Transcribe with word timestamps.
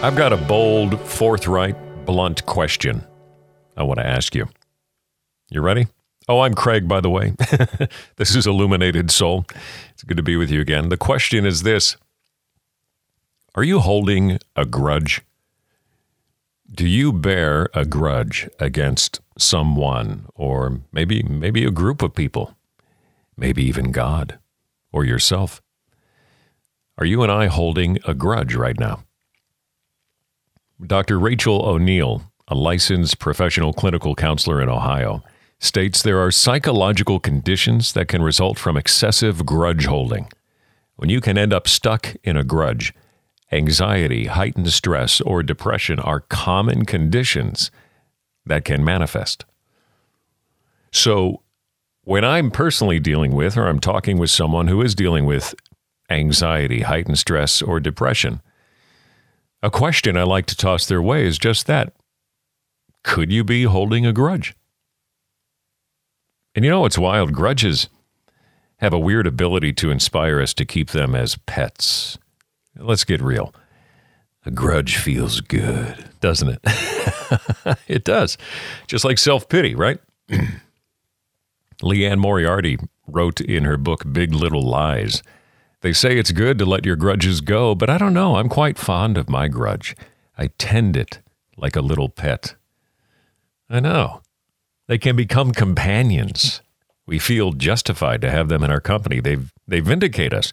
I've 0.00 0.14
got 0.14 0.32
a 0.32 0.36
bold, 0.36 1.00
forthright, 1.00 1.74
blunt 2.06 2.46
question 2.46 3.04
I 3.76 3.82
want 3.82 3.98
to 3.98 4.06
ask 4.06 4.32
you. 4.32 4.48
You 5.50 5.60
ready? 5.60 5.88
Oh, 6.28 6.38
I'm 6.38 6.54
Craig, 6.54 6.86
by 6.86 7.00
the 7.00 7.10
way. 7.10 7.34
this 8.16 8.36
is 8.36 8.46
Illuminated 8.46 9.10
Soul. 9.10 9.44
It's 9.90 10.04
good 10.04 10.16
to 10.16 10.22
be 10.22 10.36
with 10.36 10.52
you 10.52 10.60
again. 10.60 10.88
The 10.88 10.96
question 10.96 11.44
is 11.44 11.64
this 11.64 11.96
Are 13.56 13.64
you 13.64 13.80
holding 13.80 14.38
a 14.54 14.64
grudge? 14.64 15.22
Do 16.70 16.86
you 16.86 17.12
bear 17.12 17.68
a 17.74 17.84
grudge 17.84 18.48
against 18.60 19.20
someone 19.36 20.26
or 20.36 20.80
maybe 20.92 21.24
maybe 21.24 21.64
a 21.64 21.72
group 21.72 22.02
of 22.02 22.14
people? 22.14 22.56
Maybe 23.36 23.64
even 23.64 23.90
God 23.90 24.38
or 24.92 25.04
yourself? 25.04 25.60
Are 26.98 27.04
you 27.04 27.24
and 27.24 27.32
I 27.32 27.46
holding 27.46 27.98
a 28.06 28.14
grudge 28.14 28.54
right 28.54 28.78
now? 28.78 29.02
Dr. 30.86 31.18
Rachel 31.18 31.66
O'Neill, 31.66 32.22
a 32.46 32.54
licensed 32.54 33.18
professional 33.18 33.72
clinical 33.72 34.14
counselor 34.14 34.62
in 34.62 34.68
Ohio, 34.68 35.24
states 35.58 36.02
there 36.02 36.20
are 36.20 36.30
psychological 36.30 37.18
conditions 37.18 37.92
that 37.94 38.06
can 38.06 38.22
result 38.22 38.58
from 38.58 38.76
excessive 38.76 39.44
grudge 39.44 39.86
holding. 39.86 40.28
When 40.94 41.10
you 41.10 41.20
can 41.20 41.36
end 41.36 41.52
up 41.52 41.66
stuck 41.66 42.14
in 42.22 42.36
a 42.36 42.44
grudge, 42.44 42.94
anxiety, 43.50 44.26
heightened 44.26 44.72
stress, 44.72 45.20
or 45.20 45.42
depression 45.42 45.98
are 45.98 46.20
common 46.20 46.84
conditions 46.84 47.72
that 48.46 48.64
can 48.64 48.84
manifest. 48.84 49.44
So, 50.92 51.42
when 52.02 52.24
I'm 52.24 52.50
personally 52.50 53.00
dealing 53.00 53.34
with, 53.34 53.56
or 53.56 53.66
I'm 53.66 53.80
talking 53.80 54.16
with 54.16 54.30
someone 54.30 54.68
who 54.68 54.80
is 54.80 54.94
dealing 54.94 55.26
with 55.26 55.54
anxiety, 56.08 56.82
heightened 56.82 57.18
stress, 57.18 57.60
or 57.60 57.80
depression, 57.80 58.40
a 59.68 59.70
question 59.70 60.16
I 60.16 60.22
like 60.22 60.46
to 60.46 60.56
toss 60.56 60.86
their 60.86 61.02
way 61.02 61.26
is 61.26 61.36
just 61.36 61.66
that 61.66 61.92
Could 63.04 63.30
you 63.30 63.44
be 63.44 63.64
holding 63.64 64.06
a 64.06 64.14
grudge? 64.14 64.56
And 66.54 66.64
you 66.64 66.70
know, 66.70 66.86
it's 66.86 66.96
wild. 66.96 67.34
Grudges 67.34 67.90
have 68.78 68.94
a 68.94 68.98
weird 68.98 69.26
ability 69.26 69.74
to 69.74 69.90
inspire 69.90 70.40
us 70.40 70.54
to 70.54 70.64
keep 70.64 70.90
them 70.90 71.14
as 71.14 71.36
pets. 71.44 72.16
Let's 72.76 73.04
get 73.04 73.20
real. 73.20 73.54
A 74.46 74.50
grudge 74.50 74.96
feels 74.96 75.42
good, 75.42 76.08
doesn't 76.22 76.48
it? 76.48 77.78
it 77.88 78.04
does. 78.04 78.38
Just 78.86 79.04
like 79.04 79.18
self 79.18 79.50
pity, 79.50 79.74
right? 79.74 79.98
Liane 81.82 82.18
Moriarty 82.18 82.78
wrote 83.06 83.42
in 83.42 83.64
her 83.64 83.76
book 83.76 84.10
Big 84.10 84.32
Little 84.32 84.66
Lies 84.66 85.22
they 85.80 85.92
say 85.92 86.18
it's 86.18 86.32
good 86.32 86.58
to 86.58 86.64
let 86.64 86.84
your 86.84 86.96
grudges 86.96 87.40
go, 87.40 87.74
but 87.74 87.88
I 87.88 87.98
don't 87.98 88.14
know. 88.14 88.36
I'm 88.36 88.48
quite 88.48 88.78
fond 88.78 89.16
of 89.16 89.28
my 89.28 89.48
grudge. 89.48 89.94
I 90.36 90.48
tend 90.58 90.96
it 90.96 91.20
like 91.56 91.76
a 91.76 91.80
little 91.80 92.08
pet. 92.08 92.54
I 93.70 93.80
know. 93.80 94.22
They 94.88 94.98
can 94.98 95.14
become 95.14 95.52
companions. 95.52 96.62
We 97.06 97.18
feel 97.18 97.52
justified 97.52 98.20
to 98.22 98.30
have 98.30 98.48
them 98.48 98.62
in 98.62 98.70
our 98.70 98.80
company. 98.80 99.20
They 99.20 99.38
they 99.66 99.80
vindicate 99.80 100.32
us, 100.32 100.52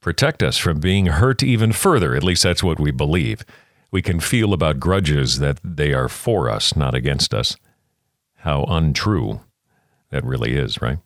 protect 0.00 0.42
us 0.42 0.56
from 0.56 0.80
being 0.80 1.06
hurt 1.06 1.42
even 1.42 1.72
further. 1.72 2.14
At 2.14 2.24
least 2.24 2.42
that's 2.42 2.62
what 2.62 2.80
we 2.80 2.90
believe. 2.90 3.44
We 3.90 4.02
can 4.02 4.20
feel 4.20 4.54
about 4.54 4.80
grudges 4.80 5.38
that 5.40 5.58
they 5.62 5.92
are 5.92 6.08
for 6.08 6.48
us, 6.48 6.74
not 6.74 6.94
against 6.94 7.34
us. 7.34 7.56
How 8.36 8.64
untrue 8.64 9.40
that 10.10 10.24
really 10.24 10.54
is, 10.54 10.80
right? 10.80 10.98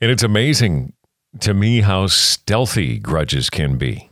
And 0.00 0.10
it's 0.10 0.24
amazing 0.24 0.94
to 1.40 1.54
me 1.54 1.80
how 1.80 2.06
stealthy 2.06 2.98
grudges 2.98 3.50
can 3.50 3.76
be. 3.76 4.10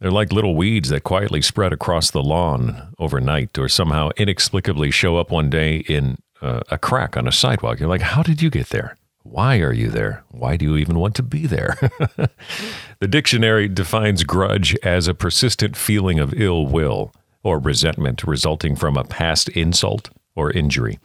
They're 0.00 0.10
like 0.10 0.32
little 0.32 0.56
weeds 0.56 0.88
that 0.88 1.04
quietly 1.04 1.42
spread 1.42 1.72
across 1.72 2.10
the 2.10 2.22
lawn 2.22 2.92
overnight 2.98 3.56
or 3.56 3.68
somehow 3.68 4.10
inexplicably 4.16 4.90
show 4.90 5.16
up 5.16 5.30
one 5.30 5.48
day 5.48 5.76
in 5.76 6.18
uh, 6.40 6.62
a 6.70 6.78
crack 6.78 7.16
on 7.16 7.28
a 7.28 7.32
sidewalk. 7.32 7.78
You're 7.78 7.88
like, 7.88 8.00
how 8.00 8.22
did 8.22 8.42
you 8.42 8.50
get 8.50 8.70
there? 8.70 8.96
Why 9.22 9.60
are 9.60 9.72
you 9.72 9.88
there? 9.88 10.24
Why 10.30 10.56
do 10.56 10.64
you 10.64 10.76
even 10.76 10.98
want 10.98 11.14
to 11.16 11.22
be 11.22 11.46
there? 11.46 11.76
the 12.98 13.08
dictionary 13.08 13.68
defines 13.68 14.24
grudge 14.24 14.74
as 14.82 15.06
a 15.06 15.14
persistent 15.14 15.76
feeling 15.76 16.18
of 16.18 16.34
ill 16.34 16.66
will 16.66 17.14
or 17.44 17.60
resentment 17.60 18.24
resulting 18.24 18.74
from 18.74 18.96
a 18.96 19.04
past 19.04 19.48
insult 19.50 20.10
or 20.34 20.50
injury. 20.50 20.98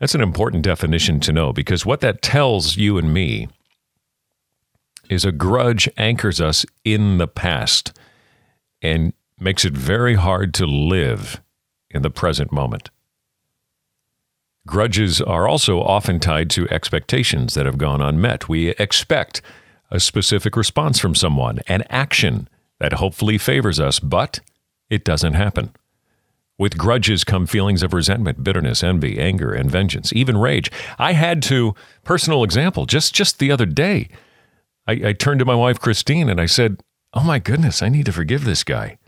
That's 0.00 0.16
an 0.16 0.20
important 0.20 0.64
definition 0.64 1.20
to 1.20 1.32
know 1.32 1.52
because 1.52 1.86
what 1.86 2.00
that 2.00 2.20
tells 2.22 2.76
you 2.76 2.98
and 2.98 3.14
me 3.14 3.48
is 5.08 5.24
a 5.24 5.32
grudge 5.32 5.88
anchors 5.96 6.40
us 6.40 6.64
in 6.84 7.18
the 7.18 7.28
past 7.28 7.92
and 8.82 9.12
makes 9.38 9.64
it 9.64 9.72
very 9.72 10.14
hard 10.14 10.54
to 10.54 10.66
live 10.66 11.40
in 11.90 12.02
the 12.02 12.10
present 12.10 12.52
moment. 12.52 12.90
Grudges 14.66 15.20
are 15.20 15.46
also 15.46 15.80
often 15.80 16.18
tied 16.18 16.48
to 16.50 16.68
expectations 16.70 17.54
that 17.54 17.66
have 17.66 17.76
gone 17.76 18.00
unmet. 18.00 18.48
We 18.48 18.70
expect 18.70 19.42
a 19.90 20.00
specific 20.00 20.56
response 20.56 20.98
from 20.98 21.14
someone, 21.14 21.60
an 21.68 21.84
action 21.90 22.48
that 22.80 22.94
hopefully 22.94 23.38
favors 23.38 23.78
us, 23.78 24.00
but 24.00 24.40
it 24.88 25.04
doesn't 25.04 25.34
happen. 25.34 25.72
With 26.56 26.78
grudges 26.78 27.24
come 27.24 27.46
feelings 27.46 27.82
of 27.82 27.92
resentment, 27.92 28.44
bitterness, 28.44 28.82
envy, 28.82 29.18
anger, 29.18 29.52
and 29.52 29.70
vengeance, 29.70 30.12
even 30.12 30.38
rage. 30.38 30.70
I 30.98 31.12
had 31.12 31.42
to, 31.44 31.74
personal 32.04 32.44
example, 32.44 32.86
just 32.86 33.12
just 33.12 33.38
the 33.38 33.50
other 33.50 33.66
day, 33.66 34.08
I, 34.86 34.92
I 34.92 35.12
turned 35.12 35.38
to 35.40 35.44
my 35.44 35.54
wife, 35.54 35.80
Christine, 35.80 36.28
and 36.28 36.40
I 36.40 36.46
said, 36.46 36.82
Oh 37.12 37.22
my 37.22 37.38
goodness, 37.38 37.82
I 37.82 37.88
need 37.88 38.06
to 38.06 38.12
forgive 38.12 38.44
this 38.44 38.64
guy. 38.64 38.98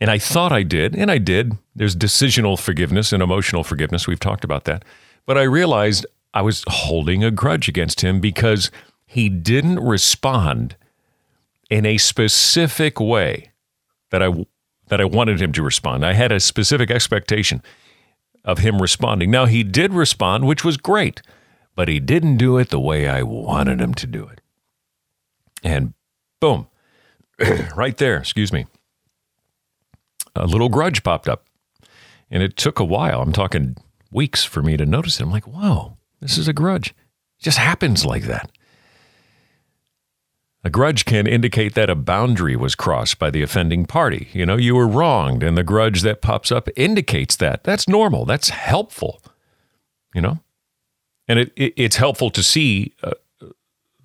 And 0.00 0.10
I 0.10 0.18
thought 0.18 0.52
I 0.52 0.62
did, 0.62 0.96
and 0.96 1.10
I 1.10 1.18
did. 1.18 1.52
There's 1.76 1.94
decisional 1.94 2.58
forgiveness 2.58 3.12
and 3.12 3.22
emotional 3.22 3.62
forgiveness. 3.62 4.06
We've 4.06 4.18
talked 4.18 4.44
about 4.44 4.64
that. 4.64 4.84
But 5.26 5.38
I 5.38 5.42
realized 5.42 6.06
I 6.32 6.42
was 6.42 6.64
holding 6.66 7.22
a 7.22 7.30
grudge 7.30 7.68
against 7.68 8.00
him 8.00 8.20
because 8.20 8.70
he 9.06 9.28
didn't 9.28 9.80
respond 9.80 10.76
in 11.68 11.84
a 11.86 11.98
specific 11.98 12.98
way 12.98 13.52
that 14.10 14.22
I 14.22 14.46
that 14.88 15.00
I 15.00 15.04
wanted 15.04 15.40
him 15.40 15.52
to 15.52 15.62
respond. 15.62 16.04
I 16.04 16.14
had 16.14 16.32
a 16.32 16.40
specific 16.40 16.90
expectation 16.90 17.62
of 18.44 18.58
him 18.58 18.82
responding. 18.82 19.30
Now 19.30 19.46
he 19.46 19.62
did 19.62 19.92
respond, 19.92 20.46
which 20.46 20.64
was 20.64 20.76
great, 20.76 21.22
but 21.76 21.86
he 21.86 22.00
didn't 22.00 22.38
do 22.38 22.58
it 22.58 22.70
the 22.70 22.80
way 22.80 23.08
I 23.08 23.22
wanted 23.22 23.80
him 23.80 23.94
to 23.94 24.06
do 24.06 24.26
it. 24.26 24.39
And 25.62 25.94
boom, 26.40 26.66
right 27.76 27.96
there, 27.96 28.16
excuse 28.16 28.52
me, 28.52 28.66
a 30.34 30.46
little 30.46 30.68
grudge 30.68 31.02
popped 31.02 31.28
up. 31.28 31.46
And 32.30 32.42
it 32.42 32.56
took 32.56 32.78
a 32.78 32.84
while. 32.84 33.22
I'm 33.22 33.32
talking 33.32 33.76
weeks 34.12 34.44
for 34.44 34.62
me 34.62 34.76
to 34.76 34.86
notice 34.86 35.18
it. 35.18 35.24
I'm 35.24 35.32
like, 35.32 35.46
whoa, 35.46 35.96
this 36.20 36.38
is 36.38 36.46
a 36.46 36.52
grudge. 36.52 36.90
It 36.90 37.44
just 37.44 37.58
happens 37.58 38.04
like 38.04 38.24
that. 38.24 38.50
A 40.62 40.70
grudge 40.70 41.06
can 41.06 41.26
indicate 41.26 41.74
that 41.74 41.88
a 41.88 41.94
boundary 41.94 42.54
was 42.54 42.74
crossed 42.74 43.18
by 43.18 43.30
the 43.30 43.42
offending 43.42 43.86
party. 43.86 44.28
You 44.32 44.44
know, 44.44 44.56
you 44.56 44.74
were 44.74 44.86
wronged, 44.86 45.42
and 45.42 45.56
the 45.56 45.62
grudge 45.62 46.02
that 46.02 46.20
pops 46.20 46.52
up 46.52 46.68
indicates 46.76 47.34
that. 47.36 47.64
That's 47.64 47.88
normal. 47.88 48.26
That's 48.26 48.50
helpful. 48.50 49.22
You 50.14 50.20
know? 50.20 50.40
And 51.26 51.38
it, 51.38 51.52
it 51.56 51.72
it's 51.76 51.96
helpful 51.96 52.30
to 52.30 52.42
see 52.42 52.92
uh, 53.02 53.12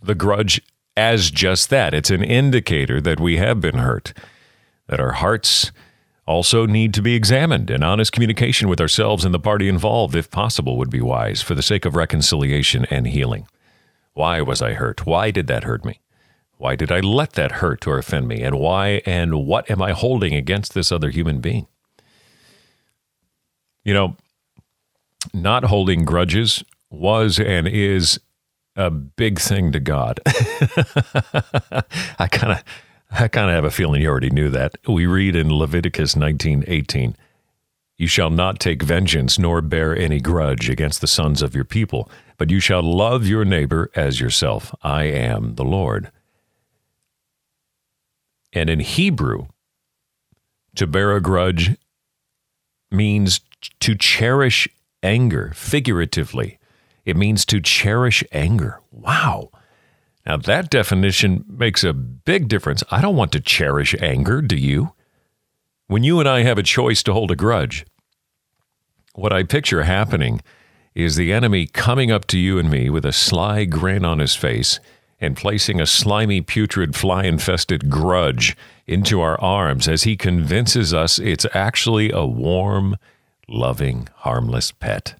the 0.01 0.15
grudge 0.15 0.61
as 0.97 1.31
just 1.31 1.69
that. 1.69 1.93
It's 1.93 2.09
an 2.09 2.23
indicator 2.23 3.01
that 3.01 3.19
we 3.19 3.37
have 3.37 3.59
been 3.59 3.77
hurt, 3.77 4.13
that 4.87 4.99
our 4.99 5.13
hearts 5.13 5.71
also 6.27 6.65
need 6.65 6.93
to 6.93 7.01
be 7.01 7.15
examined, 7.15 7.69
and 7.69 7.83
honest 7.83 8.11
communication 8.11 8.67
with 8.67 8.81
ourselves 8.81 9.25
and 9.25 9.33
the 9.33 9.39
party 9.39 9.69
involved, 9.69 10.15
if 10.15 10.31
possible, 10.31 10.77
would 10.77 10.89
be 10.89 11.01
wise 11.01 11.41
for 11.41 11.53
the 11.53 11.61
sake 11.61 11.85
of 11.85 11.95
reconciliation 11.95 12.85
and 12.85 13.07
healing. 13.07 13.47
Why 14.13 14.41
was 14.41 14.61
I 14.61 14.73
hurt? 14.73 15.05
Why 15.05 15.29
did 15.29 15.47
that 15.47 15.65
hurt 15.65 15.85
me? 15.85 15.99
Why 16.57 16.75
did 16.75 16.91
I 16.91 17.01
let 17.01 17.33
that 17.33 17.53
hurt 17.53 17.85
or 17.85 17.97
offend 17.97 18.27
me? 18.27 18.41
And 18.41 18.57
why 18.57 19.01
and 19.05 19.45
what 19.45 19.69
am 19.69 19.81
I 19.81 19.91
holding 19.91 20.33
against 20.33 20.73
this 20.73 20.91
other 20.91 21.09
human 21.09 21.41
being? 21.41 21.67
You 23.83 23.93
know, 23.93 24.15
not 25.33 25.65
holding 25.65 26.05
grudges 26.05 26.63
was 26.89 27.39
and 27.39 27.67
is 27.67 28.19
a 28.75 28.89
big 28.89 29.39
thing 29.39 29.71
to 29.71 29.79
God. 29.79 30.19
I 30.25 32.27
kind 32.29 32.53
of 32.53 32.63
I 33.11 33.27
kind 33.27 33.49
of 33.49 33.55
have 33.55 33.63
a 33.63 33.71
feeling 33.71 34.01
you 34.01 34.09
already 34.09 34.29
knew 34.29 34.49
that. 34.49 34.75
We 34.87 35.05
read 35.05 35.35
in 35.35 35.53
Leviticus 35.53 36.15
19:18, 36.15 37.15
"You 37.97 38.07
shall 38.07 38.29
not 38.29 38.59
take 38.59 38.83
vengeance 38.83 39.39
nor 39.39 39.61
bear 39.61 39.95
any 39.95 40.19
grudge 40.19 40.69
against 40.69 41.01
the 41.01 41.07
sons 41.07 41.41
of 41.41 41.55
your 41.55 41.63
people, 41.63 42.09
but 42.37 42.49
you 42.49 42.59
shall 42.59 42.81
love 42.81 43.25
your 43.25 43.45
neighbor 43.45 43.89
as 43.95 44.19
yourself. 44.19 44.75
I 44.83 45.05
am 45.05 45.55
the 45.55 45.63
Lord." 45.63 46.11
And 48.51 48.69
in 48.69 48.79
Hebrew, 48.79 49.47
to 50.75 50.87
bear 50.87 51.15
a 51.15 51.21
grudge 51.21 51.77
means 52.91 53.41
to 53.79 53.95
cherish 53.95 54.67
anger 55.03 55.51
figuratively 55.55 56.57
it 57.05 57.15
means 57.15 57.45
to 57.45 57.61
cherish 57.61 58.23
anger. 58.31 58.81
Wow. 58.91 59.51
Now, 60.25 60.37
that 60.37 60.71
definition 60.71 61.45
makes 61.47 61.83
a 61.83 61.93
big 61.93 62.47
difference. 62.47 62.83
I 62.89 63.01
don't 63.01 63.15
want 63.15 63.31
to 63.33 63.39
cherish 63.39 63.95
anger, 64.01 64.41
do 64.41 64.55
you? 64.55 64.93
When 65.87 66.03
you 66.03 66.19
and 66.19 66.27
I 66.27 66.41
have 66.41 66.57
a 66.57 66.63
choice 66.63 67.03
to 67.03 67.13
hold 67.13 67.29
a 67.29 67.35
grudge, 67.35 67.85
what 69.13 69.31
I 69.31 69.43
picture 69.43 69.83
happening 69.83 70.41
is 70.95 71.15
the 71.15 71.31
enemy 71.31 71.67
coming 71.67 72.11
up 72.11 72.25
to 72.25 72.39
you 72.39 72.57
and 72.57 72.71
me 72.71 72.89
with 72.89 73.05
a 73.05 73.11
sly 73.11 73.65
grin 73.65 74.03
on 74.03 74.19
his 74.19 74.35
face 74.35 74.79
and 75.21 75.37
placing 75.37 75.79
a 75.79 75.85
slimy, 75.85 76.41
putrid, 76.41 76.95
fly 76.95 77.25
infested 77.25 77.89
grudge 77.89 78.57
into 78.87 79.21
our 79.21 79.39
arms 79.39 79.87
as 79.87 80.03
he 80.03 80.17
convinces 80.17 80.93
us 80.93 81.19
it's 81.19 81.45
actually 81.53 82.11
a 82.11 82.25
warm, 82.25 82.95
loving, 83.47 84.09
harmless 84.15 84.71
pet. 84.71 85.15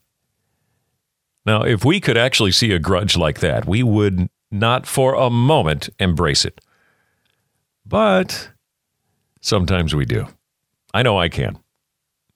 Now, 1.45 1.63
if 1.63 1.85
we 1.85 1.99
could 1.99 2.17
actually 2.17 2.51
see 2.51 2.71
a 2.71 2.79
grudge 2.79 3.15
like 3.15 3.39
that, 3.39 3.67
we 3.67 3.83
would 3.83 4.29
not 4.51 4.87
for 4.87 5.13
a 5.13 5.29
moment 5.29 5.89
embrace 5.99 6.45
it. 6.45 6.59
But 7.85 8.49
sometimes 9.41 9.93
we 9.93 10.05
do. 10.05 10.27
I 10.93 11.03
know 11.03 11.19
I 11.19 11.29
can. 11.29 11.59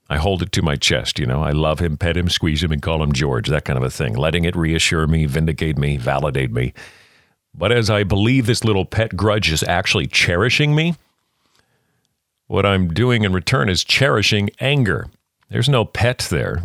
I 0.10 0.18
hold 0.18 0.42
it 0.42 0.52
to 0.54 0.62
my 0.62 0.76
chest, 0.76 1.20
you 1.20 1.26
know. 1.26 1.42
I 1.42 1.52
love 1.52 1.80
him, 1.80 1.98
pet 1.98 2.18
him, 2.18 2.30
squeeze 2.30 2.64
him, 2.64 2.72
and 2.72 2.82
call 2.82 3.02
him 3.02 3.14
George, 3.14 3.48
that 3.48 3.66
kind 3.66 3.78
of 3.78 3.84
a 3.84 3.92
thing, 3.92 4.16
letting 4.16 4.44
it 4.44 4.56
reassure 4.56 5.06
me, 5.08 5.26
vindicate 5.26 5.78
me, 5.78 5.98
validate 5.98 6.52
me. 6.52 6.74
But 7.54 7.72
as 7.72 7.90
I 7.90 8.04
believe 8.04 8.46
this 8.46 8.64
little 8.64 8.86
pet 8.86 9.16
grudge 9.16 9.52
is 9.52 9.64
actually 9.64 10.08
cherishing 10.08 10.76
me, 10.76 10.96
what 12.48 12.66
I'm 12.66 12.92
doing 12.92 13.24
in 13.24 13.34
return 13.34 13.70
is 13.70 13.84
cherishing 13.84 14.50
anger. 14.60 15.08
There's 15.50 15.70
no 15.70 15.86
pet 15.86 16.28
there. 16.30 16.64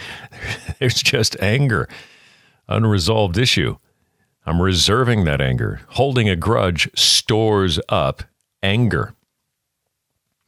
There's 0.78 1.02
just 1.02 1.36
anger, 1.40 1.88
unresolved 2.68 3.36
issue. 3.36 3.76
I'm 4.46 4.62
reserving 4.62 5.24
that 5.24 5.40
anger. 5.40 5.80
Holding 5.90 6.28
a 6.28 6.36
grudge 6.36 6.88
stores 6.98 7.78
up 7.88 8.22
anger. 8.62 9.14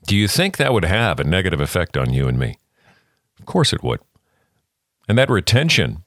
Do 0.06 0.16
you 0.16 0.28
think 0.28 0.56
that 0.56 0.72
would 0.72 0.84
have 0.84 1.20
a 1.20 1.24
negative 1.24 1.60
effect 1.60 1.96
on 1.96 2.12
you 2.12 2.28
and 2.28 2.38
me? 2.38 2.56
Of 3.38 3.46
course 3.46 3.72
it 3.72 3.82
would. 3.82 4.00
And 5.08 5.18
that 5.18 5.28
retention, 5.28 6.04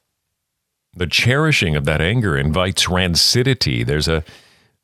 the 0.96 1.08
cherishing 1.08 1.76
of 1.76 1.86
that 1.86 2.02
anger 2.02 2.38
invites 2.38 2.86
rancidity. 2.86 3.86
There's 3.86 4.08
a 4.08 4.24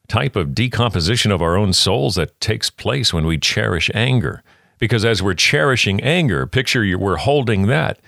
type 0.07 0.35
of 0.35 0.53
decomposition 0.53 1.31
of 1.31 1.41
our 1.41 1.57
own 1.57 1.73
souls 1.73 2.15
that 2.15 2.39
takes 2.39 2.69
place 2.69 3.13
when 3.13 3.25
we 3.25 3.37
cherish 3.37 3.89
anger. 3.93 4.43
Because 4.77 5.05
as 5.05 5.23
we're 5.23 5.33
cherishing 5.33 6.01
anger, 6.01 6.45
picture 6.45 6.83
you, 6.83 6.97
we're 6.97 7.17
holding 7.17 7.67
that. 7.67 7.99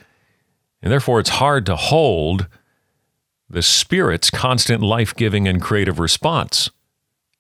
And 0.82 0.92
therefore, 0.92 1.20
it's 1.20 1.30
hard 1.30 1.66
to 1.66 1.76
hold 1.76 2.48
the 3.50 3.62
Spirit's 3.62 4.30
constant 4.30 4.82
life 4.82 5.16
giving 5.16 5.48
and 5.48 5.62
creative 5.62 6.00
response 6.00 6.70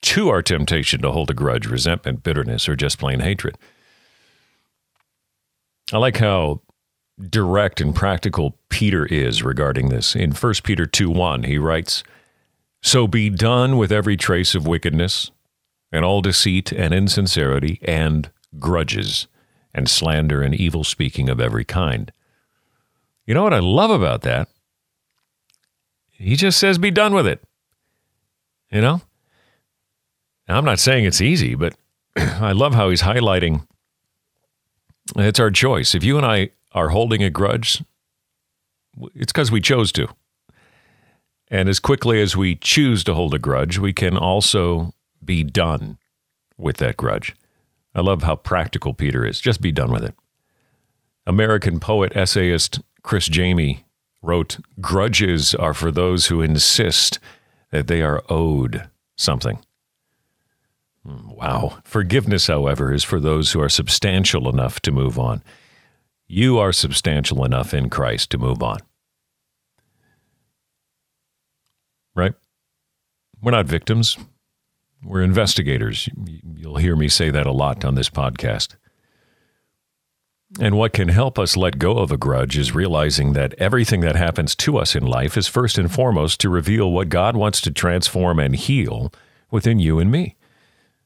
to 0.01 0.29
our 0.29 0.41
temptation 0.41 1.01
to 1.01 1.11
hold 1.11 1.29
a 1.29 1.33
grudge, 1.33 1.67
resentment, 1.67 2.23
bitterness, 2.23 2.67
or 2.67 2.75
just 2.75 2.97
plain 2.97 3.19
hatred. 3.19 3.57
I 5.91 5.97
like 5.97 6.17
how 6.17 6.61
direct 7.29 7.81
and 7.81 7.93
practical 7.93 8.57
Peter 8.69 9.05
is 9.05 9.43
regarding 9.43 9.89
this. 9.89 10.15
In 10.15 10.31
1 10.31 10.53
Peter 10.63 10.85
2 10.85 11.09
1, 11.09 11.43
he 11.43 11.57
writes, 11.57 12.03
So 12.81 13.07
be 13.07 13.29
done 13.29 13.77
with 13.77 13.91
every 13.91 14.15
trace 14.15 14.55
of 14.55 14.67
wickedness, 14.67 15.31
and 15.91 16.05
all 16.05 16.21
deceit 16.21 16.71
and 16.71 16.93
insincerity, 16.93 17.79
and 17.83 18.31
grudges, 18.57 19.27
and 19.73 19.89
slander 19.89 20.41
and 20.41 20.55
evil 20.55 20.83
speaking 20.83 21.29
of 21.29 21.39
every 21.39 21.65
kind. 21.65 22.11
You 23.25 23.33
know 23.33 23.43
what 23.43 23.53
I 23.53 23.59
love 23.59 23.91
about 23.91 24.21
that? 24.21 24.47
He 26.09 26.35
just 26.35 26.59
says, 26.59 26.77
Be 26.77 26.91
done 26.91 27.13
with 27.13 27.27
it. 27.27 27.43
You 28.71 28.81
know? 28.81 29.01
Now, 30.47 30.57
I'm 30.57 30.65
not 30.65 30.79
saying 30.79 31.05
it's 31.05 31.21
easy, 31.21 31.53
but 31.53 31.75
I 32.15 32.53
love 32.53 32.73
how 32.73 32.89
he's 32.89 33.03
highlighting 33.03 33.65
it's 35.15 35.39
our 35.39 35.51
choice. 35.51 35.95
If 35.95 36.03
you 36.03 36.17
and 36.17 36.25
I 36.25 36.49
are 36.71 36.89
holding 36.89 37.23
a 37.23 37.29
grudge, 37.29 37.83
it's 39.15 39.31
because 39.31 39.51
we 39.51 39.61
chose 39.61 39.91
to. 39.93 40.07
And 41.49 41.67
as 41.67 41.79
quickly 41.79 42.21
as 42.21 42.37
we 42.37 42.55
choose 42.55 43.03
to 43.05 43.13
hold 43.13 43.33
a 43.33 43.39
grudge, 43.39 43.79
we 43.79 43.91
can 43.91 44.15
also 44.17 44.93
be 45.23 45.43
done 45.43 45.97
with 46.57 46.77
that 46.77 46.95
grudge. 46.97 47.35
I 47.94 48.01
love 48.01 48.24
how 48.24 48.36
practical 48.36 48.94
Peter 48.94 49.25
is. 49.25 49.39
Just 49.39 49.62
be 49.62 49.71
done 49.71 49.91
with 49.91 50.03
it. 50.03 50.15
American 51.25 51.80
poet, 51.80 52.15
essayist 52.15 52.80
Criss 53.03 53.27
Jami 53.27 53.86
wrote 54.21 54.57
Grudges 54.80 55.56
are 55.56 55.74
for 55.74 55.91
those 55.91 56.27
who 56.27 56.41
insist 56.41 57.19
that 57.71 57.88
they 57.88 58.01
are 58.01 58.24
owed 58.30 58.89
something. 59.15 59.59
Hmm, 61.06 61.30
wow. 61.30 61.80
Forgiveness, 61.83 62.47
however, 62.47 62.94
is 62.94 63.03
for 63.03 63.19
those 63.19 63.51
who 63.51 63.62
are 63.62 63.69
substantial 63.69 64.50
enough 64.50 64.80
to 64.81 64.92
move 64.92 65.18
on. 65.18 65.44
You 66.27 66.59
are 66.59 66.74
substantial 66.74 67.44
enough 67.45 67.74
in 67.74 67.89
Christ 67.89 68.30
to 68.31 68.38
move 68.38 68.62
on. 68.62 68.80
Right? 72.15 72.33
We're 73.42 73.51
not 73.51 73.65
victims. 73.65 74.18
We're 75.03 75.21
investigators. 75.21 76.09
You'll 76.55 76.77
hear 76.77 76.95
me 76.95 77.07
say 77.07 77.29
that 77.29 77.47
a 77.47 77.51
lot 77.51 77.85
on 77.85 77.95
this 77.95 78.09
podcast. 78.09 78.75
And 80.59 80.77
what 80.77 80.93
can 80.93 81.09
help 81.09 81.37
us 81.37 81.55
let 81.55 81.77
go 81.77 81.99
of 81.99 82.11
a 82.11 82.17
grudge 82.17 82.57
is 82.57 82.73
realizing 82.73 83.33
that 83.33 83.53
everything 83.59 84.01
that 84.01 84.15
happens 84.15 84.55
to 84.55 84.77
us 84.77 84.95
in 84.95 85.05
life 85.05 85.37
is 85.37 85.47
first 85.47 85.77
and 85.77 85.91
foremost 85.91 86.41
to 86.41 86.49
reveal 86.49 86.91
what 86.91 87.09
God 87.09 87.35
wants 87.35 87.61
to 87.61 87.71
transform 87.71 88.39
and 88.39 88.55
heal 88.55 89.13
within 89.51 89.79
you 89.79 89.99
and 89.99 90.11
me. 90.11 90.35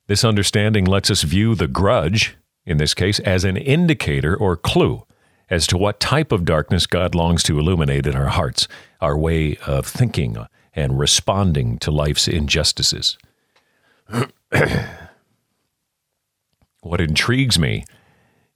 This 0.08 0.24
understanding 0.24 0.86
lets 0.86 1.12
us 1.12 1.24
view 1.24 1.56
the 1.56 1.68
grudge, 1.68 2.36
in 2.66 2.78
this 2.78 2.94
case, 2.94 3.20
as 3.20 3.44
an 3.44 3.58
indicator 3.58 4.36
or 4.36 4.56
clue 4.56 5.06
as 5.50 5.68
to 5.68 5.78
what 5.78 6.00
type 6.00 6.32
of 6.32 6.46
darkness 6.46 6.88
God 6.88 7.14
longs 7.14 7.44
to 7.44 7.60
illuminate 7.60 8.08
in 8.08 8.16
our 8.16 8.30
hearts, 8.30 8.68
our 9.02 9.18
way 9.18 9.58
of 9.68 9.86
thinking 9.86 10.38
and 10.74 10.98
responding 10.98 11.78
to 11.80 11.92
life's 11.92 12.28
injustices. 12.28 13.18
what 16.82 17.02
intrigues 17.02 17.58
me 17.58 17.86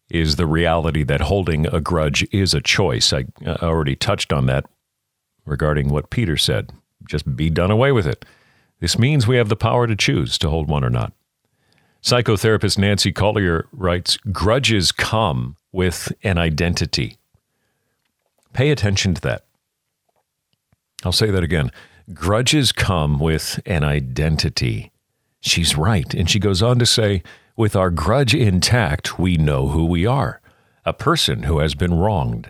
is 0.09 0.35
the 0.35 0.45
reality 0.45 1.03
that 1.03 1.21
holding 1.21 1.65
a 1.67 1.81
grudge 1.81 2.27
is 2.31 2.53
a 2.53 2.61
choice. 2.61 3.11
I 3.11 3.25
already 3.45 3.95
touched 3.95 4.31
on 4.31 4.45
that 4.45 4.65
regarding 5.45 5.89
what 5.89 6.09
Peter 6.09 6.37
said. 6.37 6.71
Just 7.09 7.35
be 7.35 7.49
done 7.49 7.71
away 7.71 7.91
with 7.91 8.07
it. 8.07 8.25
This 8.79 8.99
means 8.99 9.27
we 9.27 9.37
have 9.37 9.49
the 9.49 9.55
power 9.55 9.87
to 9.87 9.95
choose 9.95 10.37
to 10.39 10.49
hold 10.49 10.69
one 10.69 10.83
or 10.83 10.89
not. 10.89 11.13
Psychotherapist 12.01 12.77
Nancy 12.77 13.11
Colier 13.11 13.67
writes 13.71 14.17
Grudges 14.31 14.91
come 14.91 15.57
with 15.71 16.11
an 16.23 16.37
identity. 16.37 17.17
Pay 18.53 18.69
attention 18.69 19.13
to 19.15 19.21
that. 19.21 19.45
I'll 21.03 21.11
say 21.11 21.31
that 21.31 21.43
again. 21.43 21.71
Grudges 22.13 22.71
come 22.71 23.19
with 23.19 23.59
an 23.65 23.83
identity. 23.83 24.91
She's 25.39 25.77
right. 25.77 26.13
And 26.13 26.29
she 26.29 26.39
goes 26.39 26.61
on 26.61 26.79
to 26.79 26.85
say, 26.85 27.23
with 27.55 27.75
our 27.75 27.89
grudge 27.89 28.35
intact, 28.35 29.17
we 29.17 29.37
know 29.37 29.69
who 29.69 29.85
we 29.85 30.05
are 30.05 30.41
a 30.85 30.93
person 30.93 31.43
who 31.43 31.59
has 31.59 31.75
been 31.75 31.93
wronged. 31.93 32.49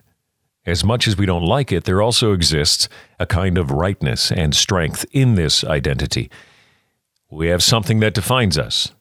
As 0.64 0.84
much 0.84 1.08
as 1.08 1.18
we 1.18 1.26
don't 1.26 1.44
like 1.44 1.72
it, 1.72 1.86
there 1.86 2.04
also 2.04 2.34
exists 2.34 2.88
a 3.20 3.26
kind 3.26 3.58
of 3.58 3.72
rightness 3.72 4.32
and 4.32 4.54
strength 4.54 5.08
in 5.12 5.34
this 5.34 5.64
identity. 5.64 6.30
We 7.32 7.48
have 7.48 7.64
something 7.64 8.00
that 8.02 8.14
defines 8.14 8.56
us, 8.56 8.94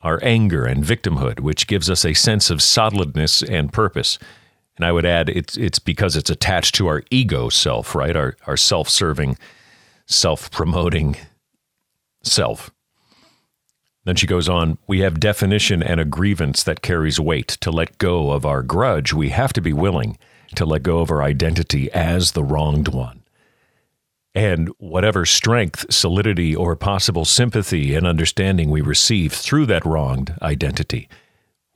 our 0.00 0.18
anger 0.22 0.64
and 0.64 0.82
victimhood, 0.82 1.40
which 1.40 1.66
gives 1.66 1.90
us 1.90 2.02
a 2.02 2.14
sense 2.14 2.48
of 2.48 2.62
solidness 2.62 3.42
and 3.42 3.70
purpose. 3.70 4.18
And 4.76 4.86
I 4.86 4.92
would 4.92 5.04
add, 5.04 5.28
it's, 5.28 5.58
it's 5.58 5.78
because 5.78 6.16
it's 6.16 6.30
attached 6.30 6.74
to 6.76 6.86
our 6.86 7.02
ego 7.10 7.50
self, 7.50 7.94
right? 7.94 8.16
Our, 8.16 8.36
our 8.46 8.56
self 8.56 8.88
serving, 8.88 9.36
self 10.06 10.50
promoting 10.50 11.16
self. 12.24 12.70
Then 14.04 14.16
she 14.16 14.26
goes 14.26 14.48
on, 14.48 14.76
we 14.86 15.00
have 15.00 15.18
definition 15.18 15.82
and 15.82 15.98
a 15.98 16.04
grievance 16.04 16.62
that 16.62 16.82
carries 16.82 17.18
weight. 17.18 17.48
To 17.48 17.70
let 17.70 17.98
go 17.98 18.32
of 18.32 18.44
our 18.44 18.62
grudge, 18.62 19.14
we 19.14 19.30
have 19.30 19.52
to 19.54 19.62
be 19.62 19.72
willing 19.72 20.18
to 20.56 20.66
let 20.66 20.82
go 20.82 20.98
of 20.98 21.10
our 21.10 21.22
identity 21.22 21.90
as 21.92 22.32
the 22.32 22.44
wronged 22.44 22.88
one 22.88 23.24
and 24.34 24.68
whatever 24.78 25.24
strength, 25.24 25.86
solidity, 25.92 26.56
or 26.56 26.74
possible 26.74 27.24
sympathy 27.24 27.94
and 27.94 28.06
understanding 28.06 28.68
we 28.68 28.80
receive 28.80 29.32
through 29.32 29.66
that 29.66 29.86
wronged 29.86 30.34
identity, 30.42 31.08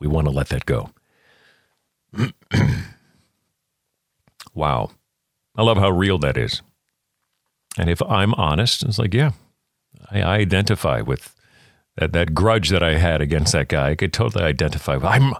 we 0.00 0.08
want 0.08 0.26
to 0.26 0.32
let 0.32 0.48
that 0.48 0.66
go. 0.66 0.90
wow. 4.54 4.90
I 5.56 5.62
love 5.62 5.78
how 5.78 5.90
real 5.90 6.18
that 6.18 6.36
is. 6.36 6.62
And 7.76 7.88
if 7.88 8.02
I'm 8.02 8.34
honest, 8.34 8.82
it's 8.82 8.98
like, 8.98 9.14
yeah, 9.14 9.32
I, 10.10 10.20
I 10.22 10.34
identify 10.36 11.00
with 11.00 11.34
that, 11.96 12.12
that 12.12 12.34
grudge 12.34 12.70
that 12.70 12.82
I 12.82 12.98
had 12.98 13.20
against 13.20 13.52
that 13.52 13.68
guy. 13.68 13.90
I 13.90 13.94
could 13.94 14.12
totally 14.12 14.44
identify. 14.44 14.96
I'm, 14.96 15.34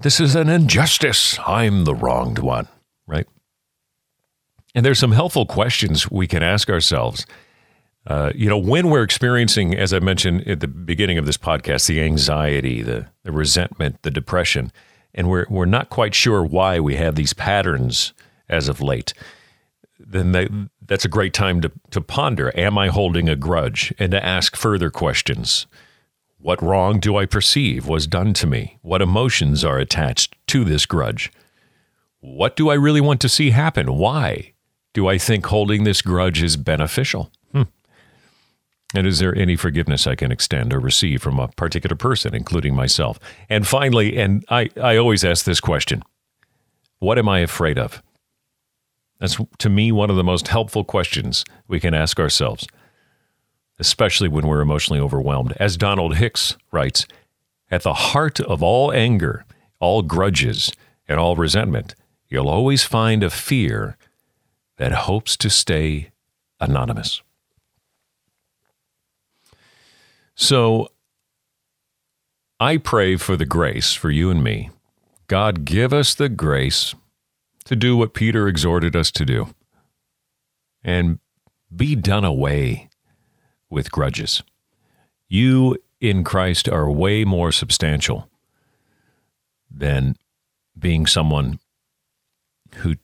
this 0.00 0.20
is 0.20 0.34
an 0.34 0.48
injustice. 0.48 1.38
I'm 1.46 1.84
the 1.84 1.94
wronged 1.94 2.38
one, 2.38 2.68
right? 3.06 3.26
And 4.74 4.84
there's 4.84 4.98
some 4.98 5.12
helpful 5.12 5.46
questions 5.46 6.10
we 6.10 6.26
can 6.26 6.42
ask 6.42 6.68
ourselves 6.70 7.26
Uh, 8.08 8.30
you 8.36 8.48
know, 8.48 8.56
when 8.56 8.88
we're 8.88 9.02
experiencing, 9.02 9.74
as 9.74 9.92
I 9.92 9.98
mentioned 9.98 10.46
at 10.46 10.60
the 10.60 10.68
beginning 10.68 11.18
of 11.18 11.26
this 11.26 11.36
podcast, 11.36 11.88
the 11.88 12.00
anxiety, 12.00 12.80
the, 12.80 13.06
the 13.24 13.32
resentment, 13.32 14.00
the 14.02 14.12
depression, 14.12 14.70
and 15.12 15.28
we're, 15.28 15.46
we're 15.50 15.64
not 15.66 15.90
quite 15.90 16.14
sure 16.14 16.44
why 16.44 16.78
we 16.78 16.94
have 16.94 17.16
these 17.16 17.34
patterns 17.34 18.12
as 18.48 18.68
of 18.68 18.80
late, 18.80 19.12
then 19.98 20.32
they, 20.32 20.48
that's 20.86 21.04
a 21.04 21.08
great 21.08 21.32
time 21.32 21.60
to, 21.62 21.72
to 21.90 22.00
ponder 22.00 22.52
Am 22.58 22.76
I 22.78 22.88
holding 22.88 23.28
a 23.28 23.36
grudge? 23.36 23.94
And 23.98 24.12
to 24.12 24.24
ask 24.24 24.56
further 24.56 24.90
questions. 24.90 25.66
What 26.38 26.62
wrong 26.62 27.00
do 27.00 27.16
I 27.16 27.26
perceive 27.26 27.86
was 27.86 28.06
done 28.06 28.32
to 28.34 28.46
me? 28.46 28.78
What 28.82 29.02
emotions 29.02 29.64
are 29.64 29.78
attached 29.78 30.36
to 30.48 30.64
this 30.64 30.86
grudge? 30.86 31.32
What 32.20 32.56
do 32.56 32.68
I 32.68 32.74
really 32.74 33.00
want 33.00 33.20
to 33.22 33.28
see 33.28 33.50
happen? 33.50 33.94
Why 33.94 34.52
do 34.92 35.08
I 35.08 35.18
think 35.18 35.46
holding 35.46 35.84
this 35.84 36.02
grudge 36.02 36.42
is 36.42 36.56
beneficial? 36.56 37.30
Hmm. 37.52 37.62
And 38.94 39.06
is 39.06 39.18
there 39.18 39.34
any 39.34 39.56
forgiveness 39.56 40.06
I 40.06 40.14
can 40.14 40.30
extend 40.30 40.72
or 40.72 40.78
receive 40.78 41.22
from 41.22 41.38
a 41.38 41.48
particular 41.48 41.96
person, 41.96 42.34
including 42.34 42.74
myself? 42.74 43.18
And 43.48 43.66
finally, 43.66 44.16
and 44.16 44.44
I, 44.48 44.70
I 44.80 44.96
always 44.96 45.24
ask 45.24 45.44
this 45.44 45.60
question 45.60 46.02
What 46.98 47.18
am 47.18 47.28
I 47.28 47.40
afraid 47.40 47.78
of? 47.78 48.02
That's, 49.18 49.38
to 49.58 49.70
me, 49.70 49.92
one 49.92 50.10
of 50.10 50.16
the 50.16 50.24
most 50.24 50.48
helpful 50.48 50.84
questions 50.84 51.44
we 51.68 51.80
can 51.80 51.94
ask 51.94 52.20
ourselves, 52.20 52.66
especially 53.78 54.28
when 54.28 54.46
we're 54.46 54.60
emotionally 54.60 55.00
overwhelmed. 55.00 55.52
As 55.58 55.76
Donald 55.76 56.16
Hicks 56.16 56.56
writes, 56.70 57.06
at 57.70 57.82
the 57.82 57.94
heart 57.94 58.40
of 58.40 58.62
all 58.62 58.92
anger, 58.92 59.44
all 59.80 60.02
grudges, 60.02 60.72
and 61.08 61.18
all 61.18 61.36
resentment, 61.36 61.94
you'll 62.28 62.48
always 62.48 62.84
find 62.84 63.22
a 63.22 63.30
fear 63.30 63.96
that 64.76 64.92
hopes 64.92 65.36
to 65.38 65.50
stay 65.50 66.10
anonymous. 66.60 67.22
So 70.34 70.88
I 72.60 72.76
pray 72.76 73.16
for 73.16 73.36
the 73.36 73.46
grace 73.46 73.94
for 73.94 74.10
you 74.10 74.30
and 74.30 74.44
me. 74.44 74.70
God, 75.28 75.64
give 75.64 75.92
us 75.92 76.14
the 76.14 76.28
grace 76.28 76.94
to 77.66 77.76
do 77.76 77.96
what 77.96 78.14
Peter 78.14 78.48
exhorted 78.48 78.96
us 78.96 79.10
to 79.10 79.24
do 79.24 79.48
and 80.82 81.18
be 81.74 81.94
done 81.94 82.24
away 82.24 82.88
with 83.68 83.92
grudges. 83.92 84.42
You 85.28 85.76
in 86.00 86.24
Christ 86.24 86.68
are 86.68 86.90
way 86.90 87.24
more 87.24 87.52
substantial 87.52 88.30
than 89.70 90.16
being 90.78 91.06
someone 91.06 91.58
who 92.76 92.94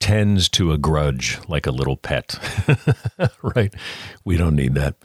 tends 0.00 0.48
to 0.48 0.72
a 0.72 0.78
grudge 0.78 1.38
like 1.48 1.66
a 1.66 1.70
little 1.70 1.96
pet. 1.96 2.36
right? 3.42 3.72
We 4.24 4.36
don't 4.36 4.56
need 4.56 4.74
that. 4.74 4.96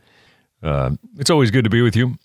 Uh, 0.64 0.92
it's 1.18 1.30
always 1.30 1.52
good 1.52 1.66
to 1.66 1.70
be 1.70 1.84
with 1.84 1.96
you. 1.96 2.18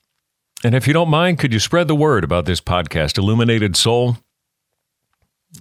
And 0.65 0.75
if 0.75 0.87
you 0.87 0.95
don't 0.95 1.11
mind, 1.11 1.39
could 1.39 1.53
you 1.53 1.59
spread 1.59 1.89
the 1.89 1.95
word 1.95 2.25
about 2.25 2.47
this 2.47 2.61
podcast, 2.61 3.19
Illuminated 3.19 3.77
Soul? 3.77 4.17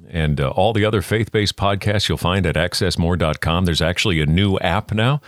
And 0.09 0.39
uh, 0.39 0.49
all 0.49 0.73
the 0.73 0.85
other 0.85 1.01
faith 1.01 1.31
based 1.31 1.57
podcasts 1.57 2.07
you'll 2.07 2.17
find 2.17 2.45
at 2.45 2.55
accessmore.com. 2.55 3.65
There's 3.65 3.81
actually 3.81 4.21
a 4.21 4.25
new 4.25 4.57
app 4.59 4.93
now, 4.93 5.21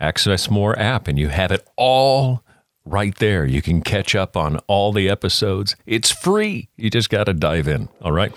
Access 0.00 0.50
More 0.50 0.78
app, 0.78 1.08
and 1.08 1.18
you 1.18 1.28
have 1.28 1.52
it 1.52 1.66
all 1.76 2.42
right 2.84 3.14
there. 3.16 3.44
You 3.44 3.60
can 3.60 3.82
catch 3.82 4.14
up 4.14 4.36
on 4.36 4.58
all 4.68 4.92
the 4.92 5.08
episodes. 5.08 5.76
It's 5.86 6.10
free. 6.10 6.68
You 6.76 6.90
just 6.90 7.10
got 7.10 7.24
to 7.24 7.34
dive 7.34 7.68
in. 7.68 7.88
All 8.00 8.12
right. 8.12 8.32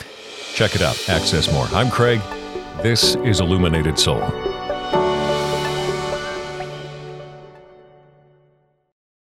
Check 0.54 0.76
it 0.76 0.82
out. 0.82 0.98
Access 1.08 1.52
More. 1.52 1.66
I'm 1.72 1.90
Craig. 1.90 2.22
This 2.82 3.16
is 3.16 3.40
Illuminated 3.40 4.00
Soul. 4.00 4.49